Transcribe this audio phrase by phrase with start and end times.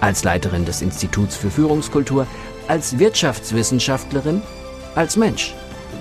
[0.00, 2.26] als Leiterin des Instituts für Führungskultur,
[2.68, 4.42] als Wirtschaftswissenschaftlerin,
[4.94, 5.54] als Mensch.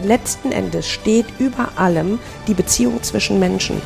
[0.03, 3.81] Letzten Endes steht über allem die Beziehung zwischen Menschen.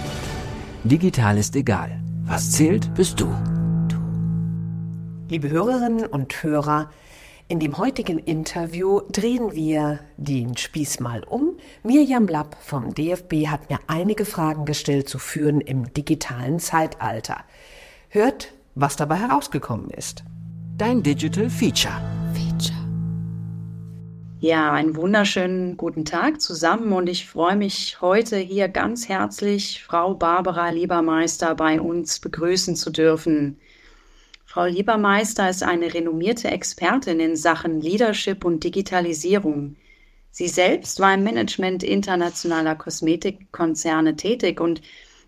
[0.84, 2.00] Digital ist egal.
[2.24, 3.28] Was zählt, bist du.
[5.30, 6.90] Liebe Hörerinnen und Hörer,
[7.48, 11.58] in dem heutigen Interview drehen wir den Spieß mal um.
[11.82, 17.38] Mirjam Lapp vom DFB hat mir einige Fragen gestellt zu führen im digitalen Zeitalter.
[18.10, 20.24] Hört was dabei herausgekommen ist.
[20.78, 22.02] Dein Digital Feature.
[22.34, 22.78] Feature.
[24.40, 30.14] Ja, einen wunderschönen guten Tag zusammen und ich freue mich heute hier ganz herzlich Frau
[30.14, 33.60] Barbara Liebermeister bei uns begrüßen zu dürfen.
[34.46, 39.76] Frau Liebermeister ist eine renommierte Expertin in Sachen Leadership und Digitalisierung.
[40.32, 44.82] Sie selbst war im Management internationaler Kosmetikkonzerne tätig und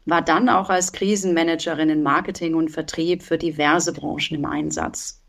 [0.05, 5.21] war dann auch als Krisenmanagerin in Marketing und Vertrieb für diverse Branchen im Einsatz.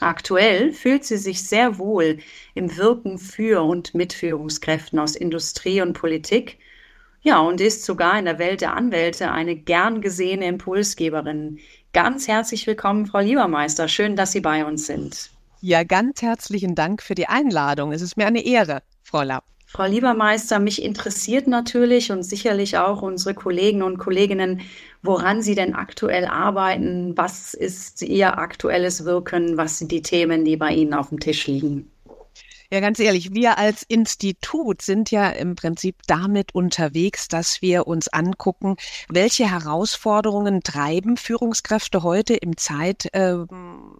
[0.00, 2.18] Aktuell fühlt sie sich sehr wohl
[2.54, 6.58] im Wirken für und mit Führungskräften aus Industrie und Politik,
[7.22, 11.58] ja, und ist sogar in der Welt der Anwälte eine gern gesehene Impulsgeberin.
[11.92, 13.88] Ganz herzlich willkommen, Frau Liebermeister.
[13.88, 15.30] Schön, dass Sie bei uns sind.
[15.60, 17.90] Ja, ganz herzlichen Dank für die Einladung.
[17.90, 19.44] Es ist mir eine Ehre, Frau Lapp.
[19.76, 24.62] Frau Liebermeister, mich interessiert natürlich und sicherlich auch unsere Kollegen und Kolleginnen,
[25.02, 27.14] woran Sie denn aktuell arbeiten.
[27.14, 29.58] Was ist Ihr aktuelles Wirken?
[29.58, 31.90] Was sind die Themen, die bei Ihnen auf dem Tisch liegen?
[32.70, 38.08] Ja, ganz ehrlich, wir als Institut sind ja im Prinzip damit unterwegs, dass wir uns
[38.08, 38.76] angucken,
[39.08, 43.36] welche Herausforderungen treiben Führungskräfte heute im Zeit, äh,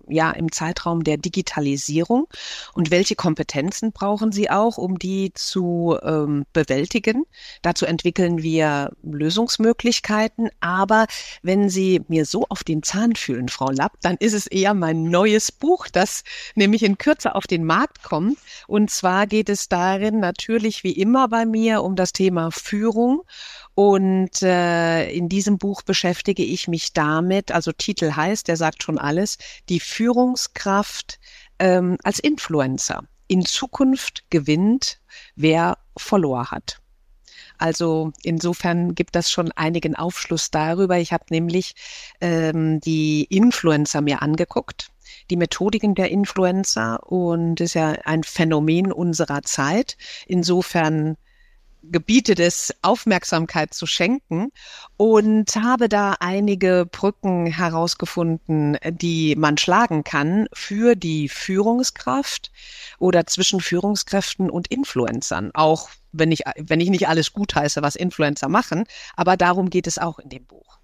[0.08, 2.26] ja, im Zeitraum der Digitalisierung
[2.74, 7.24] und welche Kompetenzen brauchen sie auch, um die zu ähm, bewältigen.
[7.62, 10.50] Dazu entwickeln wir Lösungsmöglichkeiten.
[10.60, 11.06] Aber
[11.42, 15.04] wenn Sie mir so auf den Zahn fühlen, Frau Lapp, dann ist es eher mein
[15.04, 16.24] neues Buch, das
[16.56, 21.28] nämlich in Kürze auf den Markt kommt und zwar geht es darin natürlich wie immer
[21.28, 23.22] bei mir um das Thema Führung.
[23.74, 28.98] Und äh, in diesem Buch beschäftige ich mich damit, also Titel heißt, der sagt schon
[28.98, 31.18] alles, die Führungskraft
[31.58, 33.02] ähm, als Influencer.
[33.28, 35.00] In Zukunft gewinnt,
[35.34, 36.80] wer Follower hat.
[37.58, 40.98] Also insofern gibt das schon einigen Aufschluss darüber.
[40.98, 41.74] Ich habe nämlich
[42.20, 44.90] ähm, die Influencer mir angeguckt
[45.30, 49.96] die Methodiken der Influencer und ist ja ein Phänomen unserer Zeit.
[50.26, 51.16] Insofern
[51.90, 54.50] gebietet es, Aufmerksamkeit zu schenken
[54.96, 62.50] und habe da einige Brücken herausgefunden, die man schlagen kann für die Führungskraft
[62.98, 65.50] oder zwischen Führungskräften und Influencern.
[65.54, 68.84] Auch wenn ich, wenn ich nicht alles gut heiße, was Influencer machen,
[69.14, 70.78] aber darum geht es auch in dem Buch.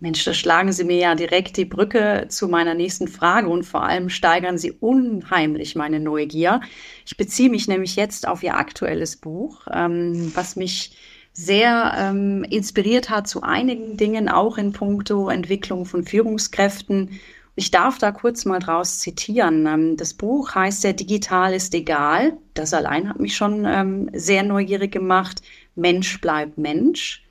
[0.00, 3.82] Mensch, da schlagen Sie mir ja direkt die Brücke zu meiner nächsten Frage und vor
[3.82, 6.60] allem steigern Sie unheimlich meine Neugier.
[7.04, 10.96] Ich beziehe mich nämlich jetzt auf Ihr aktuelles Buch, ähm, was mich
[11.32, 17.18] sehr ähm, inspiriert hat zu einigen Dingen, auch in puncto Entwicklung von Führungskräften.
[17.56, 19.66] Ich darf da kurz mal draus zitieren.
[19.66, 22.36] Ähm, das Buch heißt Der Digital ist egal.
[22.54, 25.42] Das allein hat mich schon ähm, sehr neugierig gemacht.
[25.74, 27.24] Mensch bleibt Mensch.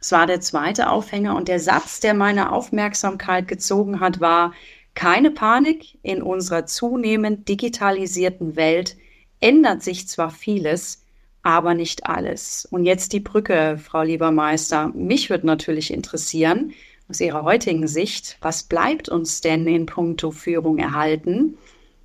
[0.00, 4.54] Es war der zweite Aufhänger und der Satz, der meine Aufmerksamkeit gezogen hat, war,
[4.94, 8.96] keine Panik, in unserer zunehmend digitalisierten Welt
[9.40, 11.04] ändert sich zwar vieles,
[11.42, 12.66] aber nicht alles.
[12.70, 14.88] Und jetzt die Brücke, Frau Liebermeister.
[14.88, 16.72] Mich würde natürlich interessieren,
[17.08, 21.58] aus Ihrer heutigen Sicht, was bleibt uns denn in puncto Führung erhalten?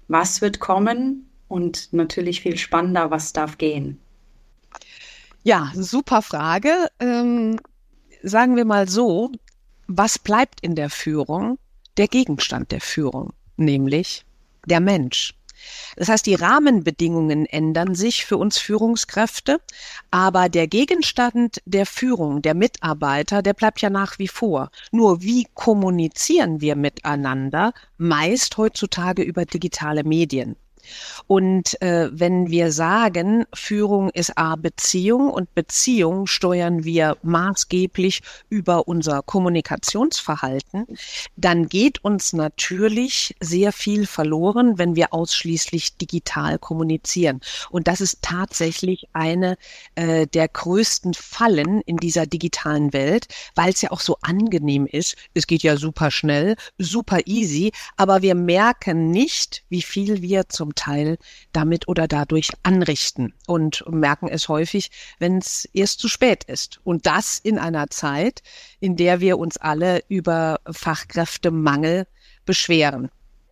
[0.07, 1.29] Was wird kommen?
[1.47, 3.99] Und natürlich viel spannender, was darf gehen?
[5.43, 6.87] Ja, super Frage.
[6.99, 7.59] Ähm,
[8.25, 9.31] sagen wir mal so,
[9.87, 11.59] was bleibt in der Führung?
[11.97, 14.25] Der Gegenstand der Führung, nämlich
[14.65, 15.35] der Mensch.
[15.95, 19.61] Das heißt, die Rahmenbedingungen ändern sich für uns Führungskräfte,
[20.11, 24.69] aber der Gegenstand der Führung, der Mitarbeiter, der bleibt ja nach wie vor.
[24.91, 27.73] Nur wie kommunizieren wir miteinander?
[27.97, 30.57] Meist heutzutage über digitale Medien.
[31.27, 38.87] Und äh, wenn wir sagen, Führung ist A Beziehung und Beziehung steuern wir maßgeblich über
[38.87, 40.85] unser Kommunikationsverhalten,
[41.35, 47.41] dann geht uns natürlich sehr viel verloren, wenn wir ausschließlich digital kommunizieren.
[47.69, 49.57] Und das ist tatsächlich eine
[49.95, 55.15] äh, der größten Fallen in dieser digitalen Welt, weil es ja auch so angenehm ist.
[55.33, 60.74] Es geht ja super schnell, super easy, aber wir merken nicht, wie viel wir zum
[60.75, 61.17] Teil
[61.53, 66.79] damit oder dadurch anrichten und merken es häufig, wenn es erst zu spät ist.
[66.83, 68.43] Und das in einer Zeit,
[68.79, 72.07] in der wir uns alle über Fachkräftemangel
[72.45, 73.09] beschweren.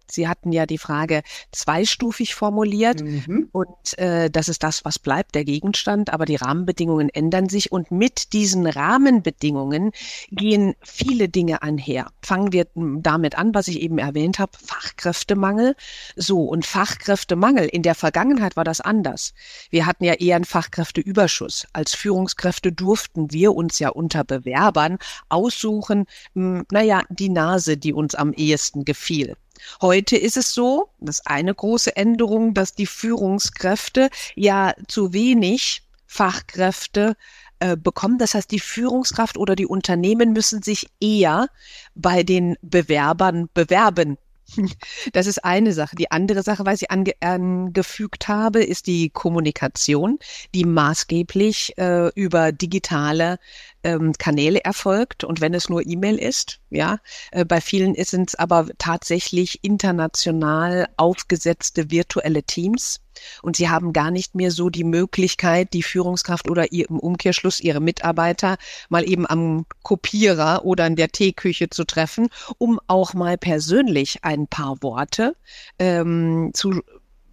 [0.09, 3.49] Sie hatten ja die Frage zweistufig formuliert mhm.
[3.51, 7.91] und äh, das ist das, was bleibt, der Gegenstand, aber die Rahmenbedingungen ändern sich und
[7.91, 9.91] mit diesen Rahmenbedingungen
[10.31, 12.11] gehen viele Dinge einher.
[12.21, 15.75] Fangen wir damit an, was ich eben erwähnt habe, Fachkräftemangel.
[16.15, 19.33] So, und Fachkräftemangel, in der Vergangenheit war das anders.
[19.69, 21.67] Wir hatten ja eher einen Fachkräfteüberschuss.
[21.73, 24.97] Als Führungskräfte durften wir uns ja unter Bewerbern
[25.29, 29.35] aussuchen, mh, naja, die Nase, die uns am ehesten gefiel.
[29.81, 37.15] Heute ist es so, das eine große Änderung, dass die Führungskräfte ja zu wenig Fachkräfte
[37.59, 38.17] äh, bekommen.
[38.17, 41.47] Das heißt, die Führungskraft oder die Unternehmen müssen sich eher
[41.95, 44.17] bei den Bewerbern bewerben.
[45.13, 45.95] Das ist eine Sache.
[45.95, 50.19] Die andere Sache, was ich ange angefügt habe, ist die Kommunikation,
[50.53, 53.39] die maßgeblich äh, über digitale
[53.83, 56.99] ähm, Kanäle erfolgt und wenn es nur E-Mail ist, ja,
[57.31, 63.01] äh, bei vielen sind es aber tatsächlich international aufgesetzte virtuelle Teams
[63.41, 67.59] und sie haben gar nicht mehr so die Möglichkeit, die Führungskraft oder ihr, im Umkehrschluss
[67.59, 68.57] ihre Mitarbeiter
[68.89, 74.47] mal eben am Kopierer oder in der Teeküche zu treffen, um auch mal persönlich ein
[74.47, 75.35] paar Worte
[75.79, 76.81] ähm, zu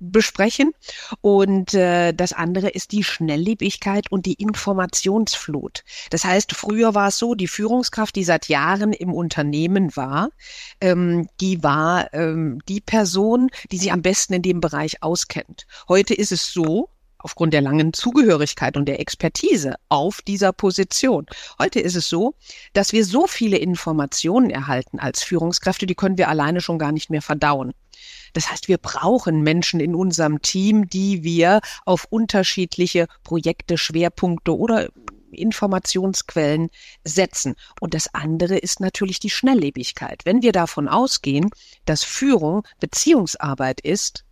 [0.00, 0.72] besprechen.
[1.20, 5.84] Und äh, das andere ist die Schnelllebigkeit und die Informationsflut.
[6.10, 10.30] Das heißt, früher war es so, die Führungskraft, die seit Jahren im Unternehmen war,
[10.80, 15.66] ähm, die war ähm, die Person, die sich am besten in dem Bereich auskennt.
[15.88, 16.88] Heute ist es so,
[17.22, 21.26] aufgrund der langen Zugehörigkeit und der Expertise auf dieser Position.
[21.58, 22.34] Heute ist es so,
[22.72, 27.10] dass wir so viele Informationen erhalten als Führungskräfte, die können wir alleine schon gar nicht
[27.10, 27.72] mehr verdauen.
[28.32, 34.88] Das heißt, wir brauchen Menschen in unserem Team, die wir auf unterschiedliche Projekte, Schwerpunkte oder
[35.32, 36.70] Informationsquellen
[37.04, 37.54] setzen.
[37.80, 40.22] Und das andere ist natürlich die Schnelllebigkeit.
[40.24, 41.50] Wenn wir davon ausgehen,
[41.84, 44.24] dass Führung Beziehungsarbeit ist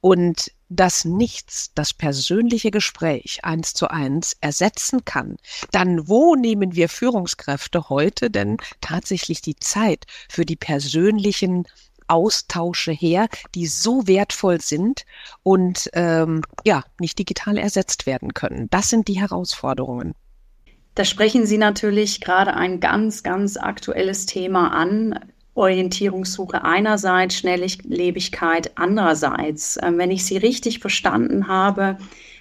[0.00, 5.36] und dass nichts das persönliche Gespräch eins zu eins ersetzen kann,
[5.72, 11.66] dann wo nehmen wir Führungskräfte heute denn tatsächlich die Zeit für die persönlichen
[12.10, 15.04] Austausche her, die so wertvoll sind
[15.42, 18.68] und ähm, ja, nicht digital ersetzt werden können.
[18.70, 20.14] Das sind die Herausforderungen.
[20.94, 25.18] Da sprechen Sie natürlich gerade ein ganz, ganz aktuelles Thema an.
[25.54, 29.78] Orientierungssuche einerseits, Schnelllebigkeit andererseits.
[29.82, 31.98] Ähm, wenn ich Sie richtig verstanden habe,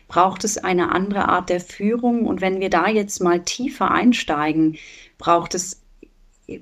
[0.08, 2.26] braucht es eine andere Art der Führung.
[2.26, 4.78] Und wenn wir da jetzt mal tiefer einsteigen,
[5.18, 5.82] braucht es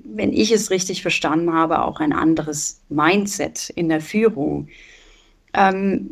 [0.04, 4.68] wenn ich es richtig verstanden habe, auch ein anderes Mindset in der Führung.
[5.54, 6.10] Ähm,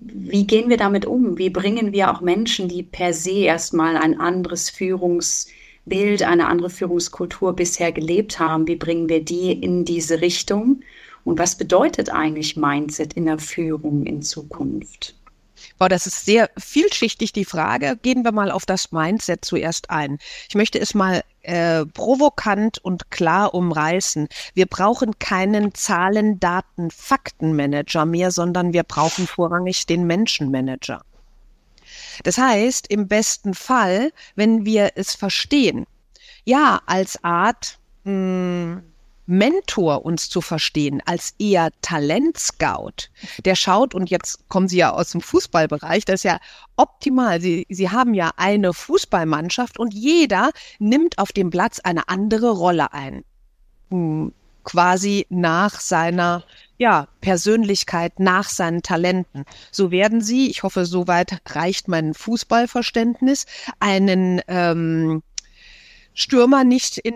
[0.00, 1.38] wie gehen wir damit um?
[1.38, 7.54] Wie bringen wir auch Menschen, die per se erstmal ein anderes Führungsbild, eine andere Führungskultur
[7.54, 10.82] bisher gelebt haben, wie bringen wir die in diese Richtung?
[11.24, 15.16] Und was bedeutet eigentlich Mindset in der Führung in Zukunft?
[15.78, 17.98] Wow, das ist sehr vielschichtig, die Frage.
[18.00, 20.18] Gehen wir mal auf das Mindset zuerst ein.
[20.48, 24.28] Ich möchte es mal äh, provokant und klar umreißen.
[24.54, 31.02] Wir brauchen keinen Zahlen, Daten, Faktenmanager mehr, sondern wir brauchen vorrangig den Menschenmanager.
[32.22, 35.86] Das heißt, im besten Fall, wenn wir es verstehen,
[36.44, 38.82] ja, als Art, mh, hm,
[39.26, 43.08] Mentor uns zu verstehen als eher Talentscout,
[43.44, 46.38] der schaut, und jetzt kommen Sie ja aus dem Fußballbereich, das ist ja
[46.76, 47.40] optimal.
[47.40, 52.92] Sie, Sie haben ja eine Fußballmannschaft und jeder nimmt auf dem Platz eine andere Rolle
[52.92, 53.24] ein.
[53.90, 54.32] Hm,
[54.64, 56.44] quasi nach seiner
[56.78, 59.44] ja, Persönlichkeit, nach seinen Talenten.
[59.70, 63.46] So werden Sie, ich hoffe, soweit reicht mein Fußballverständnis,
[63.78, 65.22] einen ähm,
[66.14, 67.14] Stürmer nicht in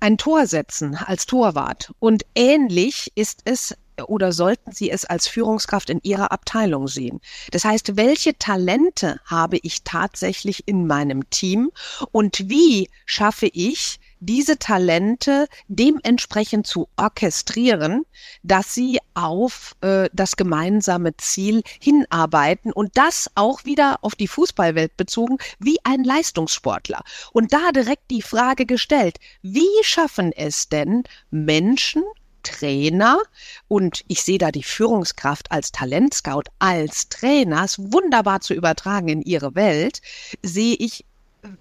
[0.00, 1.92] ein Tor setzen als Torwart.
[1.98, 3.74] Und ähnlich ist es
[4.04, 7.20] oder sollten Sie es als Führungskraft in Ihrer Abteilung sehen?
[7.50, 11.70] Das heißt, welche Talente habe ich tatsächlich in meinem Team
[12.12, 18.04] und wie schaffe ich diese Talente dementsprechend zu orchestrieren,
[18.42, 24.96] dass sie auf äh, das gemeinsame Ziel hinarbeiten und das auch wieder auf die Fußballwelt
[24.96, 27.02] bezogen wie ein Leistungssportler.
[27.32, 32.02] Und da direkt die Frage gestellt, wie schaffen es denn Menschen,
[32.46, 33.18] Trainer
[33.66, 39.54] und ich sehe da die Führungskraft als Talentscout, als Trainers wunderbar zu übertragen in ihre
[39.56, 40.00] Welt,
[40.42, 41.04] sehe ich,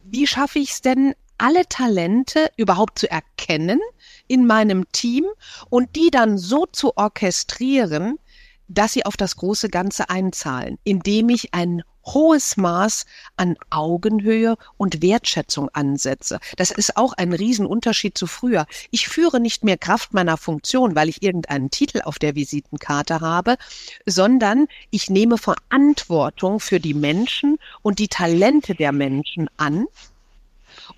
[0.03, 3.79] wie schaffe ich es denn, alle Talente überhaupt zu erkennen
[4.27, 5.25] in meinem Team
[5.69, 8.17] und die dann so zu orchestrieren,
[8.67, 15.01] dass sie auf das große Ganze einzahlen, indem ich ein hohes Maß an Augenhöhe und
[15.01, 16.39] Wertschätzung ansetze.
[16.55, 18.67] Das ist auch ein Riesenunterschied zu früher.
[18.91, 23.57] Ich führe nicht mehr Kraft meiner Funktion, weil ich irgendeinen Titel auf der Visitenkarte habe,
[24.05, 29.87] sondern ich nehme Verantwortung für die Menschen und die Talente der Menschen an.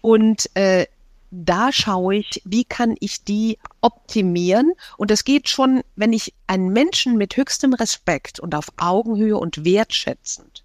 [0.02, 0.86] Und äh,
[1.32, 4.74] da schaue ich, wie kann ich die optimieren.
[4.98, 9.66] Und es geht schon, wenn ich einen Menschen mit höchstem Respekt und auf Augenhöhe und
[9.66, 10.64] wertschätzend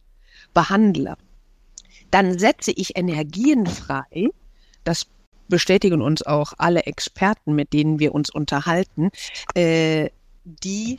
[0.55, 1.17] behandle,
[2.11, 4.29] dann setze ich Energien frei.
[4.85, 5.07] Das
[5.49, 9.11] bestätigen uns auch alle Experten, mit denen wir uns unterhalten,
[9.55, 10.11] äh,
[10.45, 10.97] die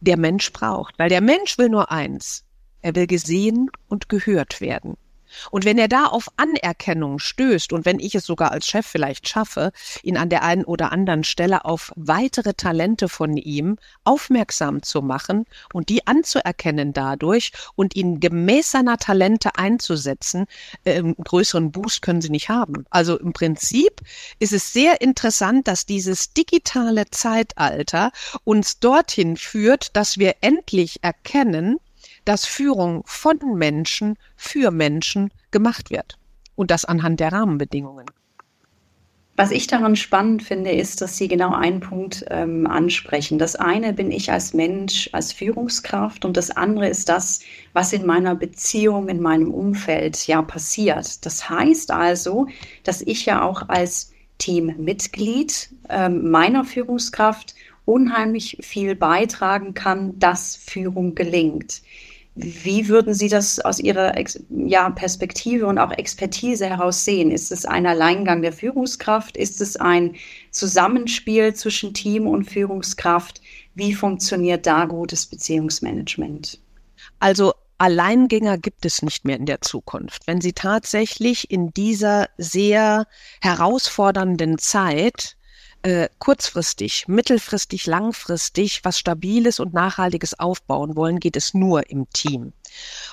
[0.00, 0.98] der Mensch braucht.
[0.98, 2.44] Weil der Mensch will nur eins.
[2.82, 4.96] Er will gesehen und gehört werden.
[5.50, 9.28] Und wenn er da auf Anerkennung stößt und wenn ich es sogar als Chef vielleicht
[9.28, 15.02] schaffe, ihn an der einen oder anderen Stelle auf weitere Talente von ihm aufmerksam zu
[15.02, 20.46] machen und die anzuerkennen dadurch und ihn gemäß seiner Talente einzusetzen,
[20.84, 22.84] äh, größeren Boost können sie nicht haben.
[22.90, 24.00] Also im Prinzip
[24.38, 28.12] ist es sehr interessant, dass dieses digitale Zeitalter
[28.44, 31.78] uns dorthin führt, dass wir endlich erkennen,
[32.28, 36.18] dass Führung von Menschen für Menschen gemacht wird.
[36.56, 38.04] Und das anhand der Rahmenbedingungen.
[39.36, 43.38] Was ich daran spannend finde, ist, dass Sie genau einen Punkt ähm, ansprechen.
[43.38, 47.40] Das eine bin ich als Mensch, als Führungskraft und das andere ist das,
[47.72, 51.24] was in meiner Beziehung, in meinem Umfeld ja passiert.
[51.24, 52.48] Das heißt also,
[52.82, 57.54] dass ich ja auch als Teammitglied ähm, meiner Führungskraft
[57.86, 61.80] unheimlich viel beitragen kann, dass Führung gelingt.
[62.40, 64.14] Wie würden Sie das aus Ihrer
[64.48, 67.32] ja, Perspektive und auch Expertise heraus sehen?
[67.32, 69.36] Ist es ein Alleingang der Führungskraft?
[69.36, 70.14] Ist es ein
[70.52, 73.40] Zusammenspiel zwischen Team und Führungskraft?
[73.74, 76.60] Wie funktioniert da gutes Beziehungsmanagement?
[77.18, 80.26] Also Alleingänger gibt es nicht mehr in der Zukunft.
[80.26, 83.06] Wenn Sie tatsächlich in dieser sehr
[83.40, 85.36] herausfordernden Zeit
[85.82, 92.52] äh, kurzfristig, mittelfristig, langfristig was Stabiles und Nachhaltiges aufbauen wollen, geht es nur im Team.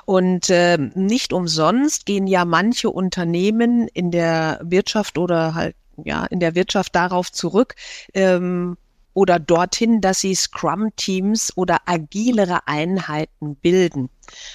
[0.05, 6.39] Und äh, nicht umsonst gehen ja manche Unternehmen in der Wirtschaft oder halt ja in
[6.39, 7.75] der Wirtschaft darauf zurück,
[8.13, 8.77] ähm,
[9.15, 14.09] oder dorthin, dass sie Scrum-Teams oder agilere Einheiten bilden.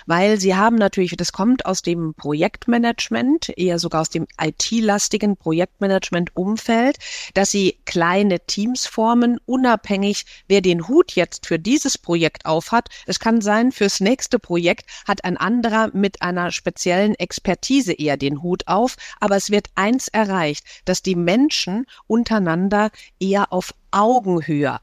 [0.06, 6.98] Weil sie haben natürlich, das kommt aus dem Projektmanagement, eher sogar aus dem IT-lastigen Projektmanagement-Umfeld,
[7.34, 12.88] dass sie kleine Teams formen, unabhängig, wer den Hut jetzt für dieses Projekt aufhat.
[13.06, 18.42] Es kann sein, fürs nächste Projekt hat ein anderer mit einer speziellen Expertise eher den
[18.42, 24.80] Hut auf, aber es wird eins erreicht, dass die Menschen untereinander eher auf Augenhöhe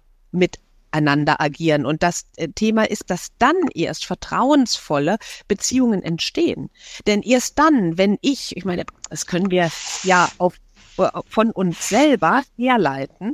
[0.98, 1.86] miteinander agieren.
[1.86, 6.70] Und das äh, Thema ist, dass dann erst vertrauensvolle Beziehungen entstehen.
[7.06, 9.70] Denn erst dann, wenn ich, ich meine, das können wir
[10.04, 10.56] ja auf,
[10.98, 13.34] äh, von uns selber herleiten,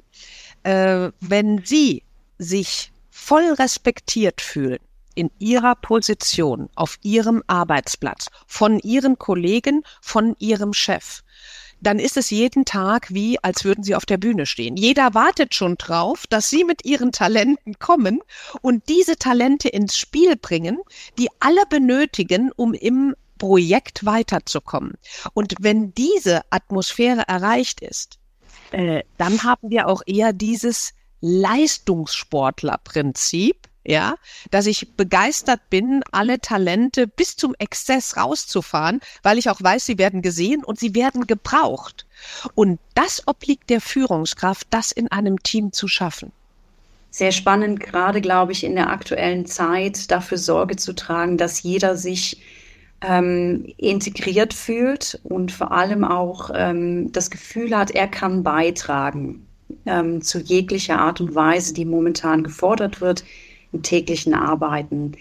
[0.64, 2.04] äh, wenn Sie
[2.38, 4.80] sich voll respektiert fühlen,
[5.16, 11.22] in ihrer Position, auf ihrem Arbeitsplatz, von ihren Kollegen, von ihrem Chef,
[11.84, 14.78] dann ist es jeden Tag wie, als würden sie auf der Bühne stehen.
[14.78, 18.22] Jeder wartet schon drauf, dass sie mit ihren Talenten kommen
[18.62, 20.80] und diese Talente ins Spiel bringen,
[21.18, 24.94] die alle benötigen, um im Projekt weiterzukommen.
[25.34, 28.18] Und wenn diese Atmosphäre erreicht ist,
[28.72, 34.16] äh, dann haben wir auch eher dieses Leistungssportlerprinzip, ja,
[34.52, 39.98] dass ich begeistert bin, alle Talente bis zum Exzess rauszufahren, weil ich auch weiß, sie
[39.98, 42.06] werden gesehen und sie werden gebraucht.
[42.56, 46.32] Und das obliegt der Führungskraft, das in einem Team zu schaffen.
[47.12, 51.96] Sehr spannend, gerade glaube ich, in der aktuellen Zeit dafür Sorge zu tragen, dass jeder
[51.96, 52.42] sich
[53.02, 59.46] ähm, integriert fühlt und vor allem auch ähm, das Gefühl hat, er kann beitragen
[59.86, 63.26] ähm, zu jeglicher Art und Weise, die momentan gefordert wird
[63.82, 65.14] täglichen Arbeiten.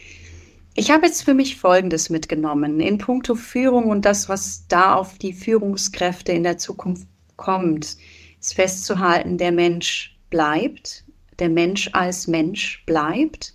[0.75, 2.81] Ich habe jetzt für mich Folgendes mitgenommen.
[2.81, 7.07] In puncto Führung und das, was da auf die Führungskräfte in der Zukunft
[7.37, 7.97] kommt,
[8.41, 11.05] ist festzuhalten, der Mensch bleibt,
[11.39, 13.55] der Mensch als Mensch bleibt,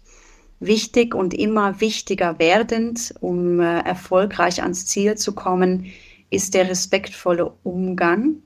[0.60, 5.88] wichtig und immer wichtiger werdend, um äh, erfolgreich ans Ziel zu kommen,
[6.30, 8.38] ist der respektvolle Umgang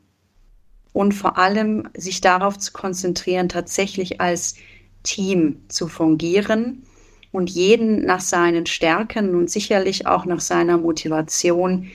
[0.93, 4.55] und vor allem sich darauf zu konzentrieren, tatsächlich als
[5.03, 6.83] Team zu fungieren
[7.31, 11.87] und jeden nach seinen Stärken und sicherlich auch nach seiner Motivation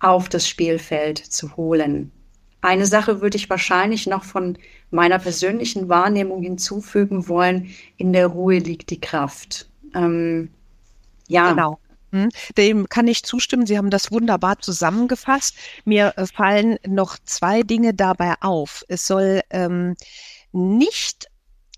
[0.00, 2.10] auf das Spielfeld zu holen.
[2.60, 4.56] Eine Sache würde ich wahrscheinlich noch von
[4.90, 7.70] meiner persönlichen Wahrnehmung hinzufügen wollen.
[7.96, 9.68] In der Ruhe liegt die Kraft.
[9.94, 10.50] Ähm,
[11.28, 11.50] ja.
[11.50, 11.78] Genau.
[12.12, 12.28] Hm,
[12.58, 13.66] dem kann ich zustimmen.
[13.66, 15.56] Sie haben das wunderbar zusammengefasst.
[15.84, 18.84] Mir äh, fallen noch zwei Dinge dabei auf.
[18.88, 19.96] Es soll ähm,
[20.52, 21.31] nicht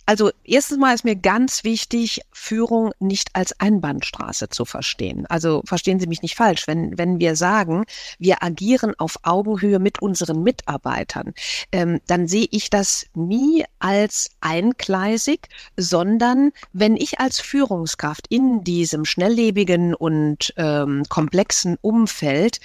[0.06, 5.26] also erstens mal ist mir ganz wichtig, Führung nicht als Einbahnstraße zu verstehen.
[5.26, 6.66] Also verstehen Sie mich nicht falsch.
[6.66, 7.84] Wenn, wenn wir sagen,
[8.18, 11.32] wir agieren auf Augenhöhe mit unseren Mitarbeitern,
[11.72, 19.04] ähm, dann sehe ich das nie als eingleisig, sondern wenn ich als Führungskraft in diesem
[19.04, 22.60] schnelllebigen und ähm, komplexen Umfeld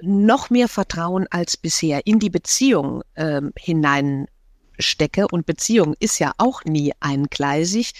[0.00, 4.26] noch mehr Vertrauen als bisher in die Beziehung ähm, hinein
[4.82, 7.92] stecke und Beziehung ist ja auch nie eingleisig,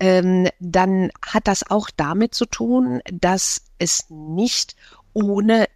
[0.00, 4.76] ähm, dann hat das auch damit zu tun, dass es nicht
[5.12, 5.66] ohne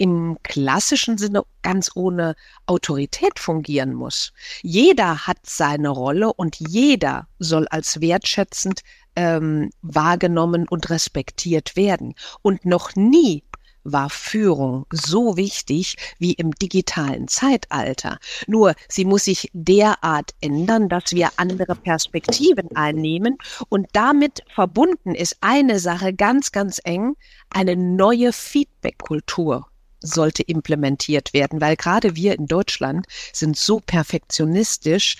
[0.00, 4.32] im klassischen Sinne ganz ohne Autorität fungieren muss.
[4.62, 8.80] Jeder hat seine Rolle und jeder soll als wertschätzend
[9.14, 12.14] ähm, wahrgenommen und respektiert werden.
[12.40, 13.44] Und noch nie
[13.84, 18.18] war Führung so wichtig wie im digitalen Zeitalter.
[18.46, 23.36] Nur sie muss sich derart ändern, dass wir andere Perspektiven einnehmen
[23.68, 27.16] und damit verbunden ist eine Sache ganz, ganz eng,
[27.50, 29.66] eine neue Feedback-Kultur
[30.02, 35.16] sollte implementiert werden, weil gerade wir in Deutschland sind so perfektionistisch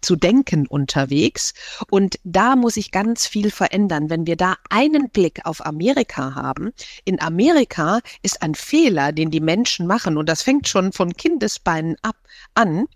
[0.00, 1.54] zu denken unterwegs.
[1.90, 4.10] Und da muss sich ganz viel verändern.
[4.10, 6.72] Wenn wir da einen Blick auf Amerika haben,
[7.04, 11.96] in Amerika ist ein Fehler, den die Menschen machen, und das fängt schon von Kindesbeinen
[12.02, 12.16] ab
[12.54, 12.86] an,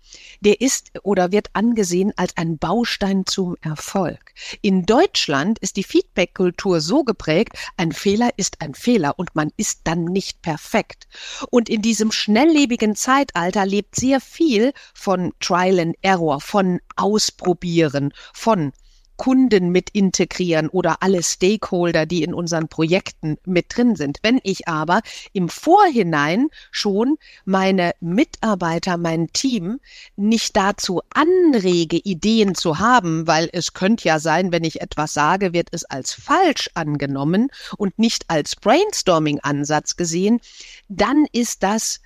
[0.41, 4.33] der ist oder wird angesehen als ein Baustein zum Erfolg.
[4.61, 9.81] In Deutschland ist die Feedback-Kultur so geprägt, ein Fehler ist ein Fehler und man ist
[9.83, 11.07] dann nicht perfekt.
[11.49, 18.71] Und in diesem schnelllebigen Zeitalter lebt sehr viel von Trial and Error, von Ausprobieren von
[19.21, 24.17] Kunden mit integrieren oder alle Stakeholder, die in unseren Projekten mit drin sind.
[24.23, 25.01] Wenn ich aber
[25.31, 29.79] im Vorhinein schon meine Mitarbeiter, mein Team
[30.15, 35.53] nicht dazu anrege, Ideen zu haben, weil es könnte ja sein, wenn ich etwas sage,
[35.53, 40.39] wird es als falsch angenommen und nicht als Brainstorming-Ansatz gesehen,
[40.89, 41.99] dann ist das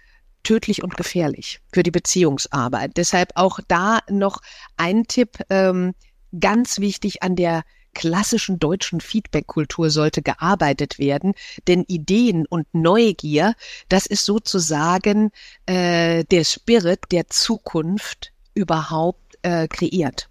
[0.45, 2.91] tödlich und gefährlich für die Beziehungsarbeit.
[2.95, 4.41] Deshalb auch da noch
[4.77, 5.93] ein Tipp, ähm,
[6.39, 11.34] ganz wichtig an der klassischen deutschen Feedback-Kultur sollte gearbeitet werden,
[11.67, 13.55] denn Ideen und Neugier,
[13.89, 15.31] das ist sozusagen
[15.65, 20.29] äh, der Spirit der Zukunft überhaupt äh, kreiert.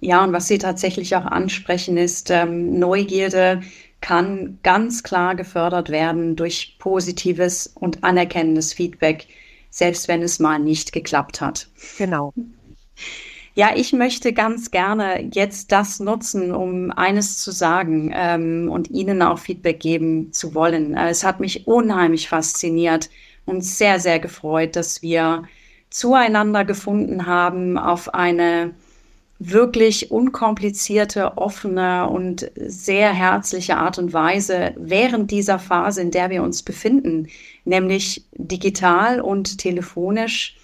[0.00, 3.62] Ja, und was Sie tatsächlich auch ansprechen, ist ähm, Neugierde
[4.02, 9.26] kann ganz klar gefördert werden durch positives und anerkennendes Feedback,
[9.70, 11.68] selbst wenn es mal nicht geklappt hat.
[11.96, 12.34] Genau.
[13.54, 19.20] Ja, ich möchte ganz gerne jetzt das nutzen, um eines zu sagen ähm, und Ihnen
[19.22, 20.94] auch Feedback geben zu wollen.
[20.94, 23.10] Äh, es hat mich unheimlich fasziniert
[23.44, 25.44] und sehr, sehr gefreut, dass wir
[25.90, 28.74] zueinander gefunden haben auf eine
[29.50, 36.42] wirklich unkomplizierte, offene und sehr herzliche Art und Weise während dieser Phase, in der wir
[36.42, 37.28] uns befinden,
[37.64, 40.56] nämlich digital und telefonisch,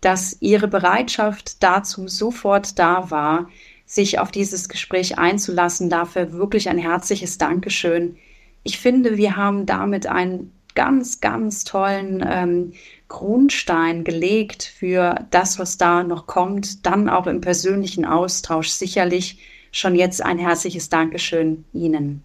[0.00, 3.48] dass Ihre Bereitschaft dazu sofort da war,
[3.86, 5.90] sich auf dieses Gespräch einzulassen.
[5.90, 8.16] Dafür wirklich ein herzliches Dankeschön.
[8.62, 12.72] Ich finde, wir haben damit einen ganz, ganz tollen ähm,
[13.12, 18.68] Grundstein gelegt für das, was da noch kommt, dann auch im persönlichen Austausch.
[18.68, 19.38] Sicherlich
[19.70, 22.24] schon jetzt ein herzliches Dankeschön Ihnen.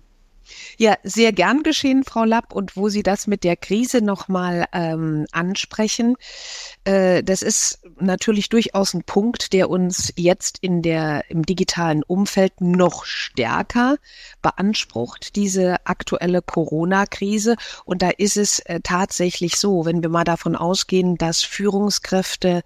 [0.77, 2.53] Ja, sehr gern geschehen, Frau Lapp.
[2.53, 6.15] Und wo Sie das mit der Krise nochmal ähm, ansprechen,
[6.83, 12.61] äh, das ist natürlich durchaus ein Punkt, der uns jetzt in der, im digitalen Umfeld
[12.61, 13.97] noch stärker
[14.41, 17.55] beansprucht, diese aktuelle Corona-Krise.
[17.85, 22.63] Und da ist es äh, tatsächlich so, wenn wir mal davon ausgehen, dass Führungskräfte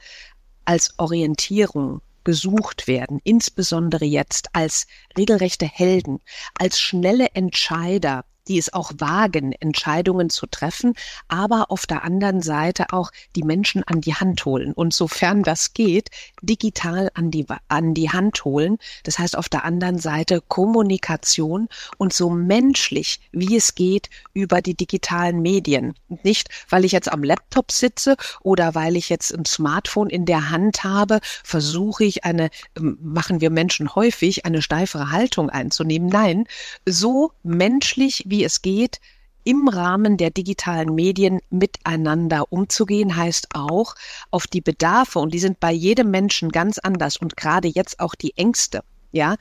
[0.65, 6.19] als Orientierung gesucht werden, insbesondere jetzt als regelrechte Helden,
[6.57, 10.93] als schnelle Entscheider, die es auch wagen, Entscheidungen zu treffen,
[11.29, 15.73] aber auf der anderen Seite auch die Menschen an die Hand holen und sofern das
[15.73, 16.09] geht,
[16.41, 18.77] digital an die, an die Hand holen.
[19.05, 24.75] Das heißt auf der anderen Seite Kommunikation und so menschlich, wie es geht, über die
[24.75, 25.93] digitalen Medien.
[26.23, 30.49] Nicht, weil ich jetzt am Laptop sitze oder weil ich jetzt ein Smartphone in der
[30.49, 36.09] Hand habe, versuche ich eine, ähm, machen wir Menschen häufig, eine steifere Haltung einzunehmen.
[36.09, 36.47] Nein,
[36.85, 38.99] so menschlich wie es geht,
[39.43, 43.95] im Rahmen der digitalen Medien miteinander umzugehen, heißt auch
[44.29, 48.15] auf die Bedarfe, und die sind bei jedem Menschen ganz anders und gerade jetzt auch
[48.15, 48.83] die Ängste.
[49.13, 49.35] Ja,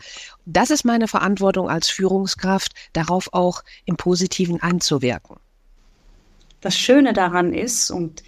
[0.47, 5.37] das ist meine Verantwortung als Führungskraft, darauf auch im Positiven einzuwirken.
[6.61, 8.25] Das Schöne daran ist, und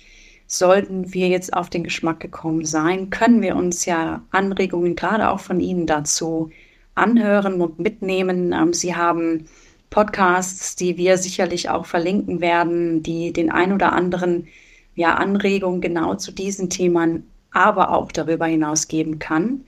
[0.46, 5.40] sollten wir jetzt auf den Geschmack gekommen sein, können wir uns ja Anregungen gerade auch
[5.40, 6.50] von Ihnen dazu
[6.94, 8.52] anhören und mitnehmen.
[8.52, 9.48] Ähm, Sie haben
[9.92, 14.48] Podcasts, die wir sicherlich auch verlinken werden, die den ein oder anderen
[14.94, 19.64] ja, Anregungen genau zu diesen Themen, aber auch darüber hinaus geben kann.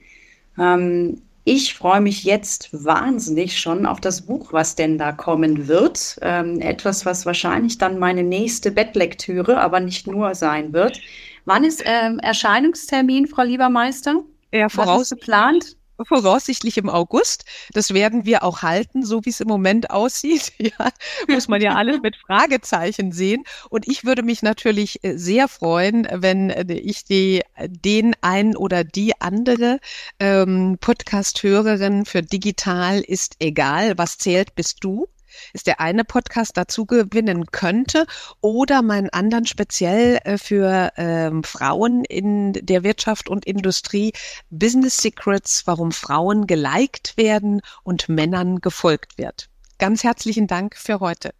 [0.59, 6.17] Ähm, ich freue mich jetzt wahnsinnig schon auf das Buch, was denn da kommen wird.
[6.23, 10.99] Ähm, etwas, was wahrscheinlich dann meine nächste Bettlektüre, aber nicht nur sein wird.
[11.45, 14.23] Wann ist ähm, Erscheinungstermin, Frau Liebermeister?
[14.51, 17.45] Ja, voraus geplant voraussichtlich im August.
[17.71, 20.53] Das werden wir auch halten, so wie es im Moment aussieht.
[20.65, 20.89] Ja,
[21.27, 23.43] muss man ja alles mit Fragezeichen sehen.
[23.69, 28.83] Und ich würde mich natürlich äh, sehr freuen, wenn äh, ich die, den einen oder
[28.83, 29.79] die andere
[30.19, 35.07] ähm, Podcast-Hörerin für digital ist egal, was zählt, bist du
[35.53, 38.05] ist der eine Podcast dazu gewinnen könnte
[38.41, 44.13] oder meinen anderen speziell äh, für ähm, Frauen in der Wirtschaft und Industrie
[44.49, 49.49] Business Secrets, warum Frauen geliked werden und Männern gefolgt wird.
[49.77, 51.31] Ganz herzlichen Dank für heute.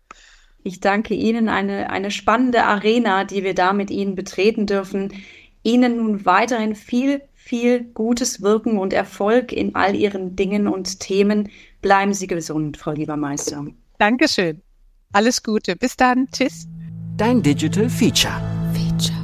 [0.63, 5.13] Ich danke Ihnen, eine, eine spannende Arena, die wir da mit Ihnen betreten dürfen.
[5.61, 11.49] Ihnen nun weiterhin viel, viel gutes Wirken und Erfolg in all Ihren Dingen und Themen.
[11.81, 13.67] Bleiben Sie gesund, Frau Liebermeister.
[13.97, 14.61] Dankeschön.
[15.13, 15.75] Alles Gute.
[15.75, 16.27] Bis dann.
[16.31, 16.67] Tschüss.
[17.17, 18.33] Dein Digital Feature.
[18.73, 19.15] Feature.